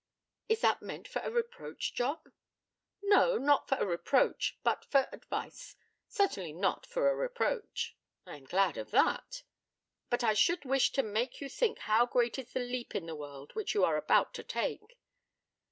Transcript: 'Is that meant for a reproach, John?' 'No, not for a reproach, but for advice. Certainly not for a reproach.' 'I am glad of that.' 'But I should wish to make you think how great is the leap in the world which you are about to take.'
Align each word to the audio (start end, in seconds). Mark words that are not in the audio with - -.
'Is 0.49 0.61
that 0.61 0.81
meant 0.81 1.07
for 1.07 1.19
a 1.19 1.29
reproach, 1.29 1.93
John?' 1.93 2.33
'No, 3.03 3.37
not 3.37 3.69
for 3.69 3.75
a 3.75 3.85
reproach, 3.85 4.57
but 4.63 4.83
for 4.85 5.07
advice. 5.11 5.75
Certainly 6.07 6.53
not 6.53 6.87
for 6.87 7.07
a 7.07 7.15
reproach.' 7.15 7.95
'I 8.25 8.37
am 8.37 8.43
glad 8.45 8.77
of 8.77 8.89
that.' 8.89 9.43
'But 10.09 10.23
I 10.23 10.33
should 10.33 10.65
wish 10.65 10.91
to 10.93 11.03
make 11.03 11.39
you 11.39 11.47
think 11.47 11.77
how 11.77 12.07
great 12.07 12.39
is 12.39 12.51
the 12.51 12.59
leap 12.61 12.95
in 12.95 13.05
the 13.05 13.13
world 13.15 13.53
which 13.53 13.75
you 13.75 13.83
are 13.83 13.95
about 13.97 14.33
to 14.33 14.43
take.' 14.43 14.97